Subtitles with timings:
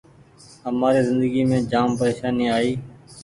[0.63, 2.73] همآري زندگي مينٚ جآم پريشاني آئي